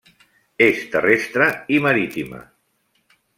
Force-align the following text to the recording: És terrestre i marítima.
És 0.67 0.79
terrestre 0.95 1.49
i 1.77 1.83
marítima. 1.89 2.41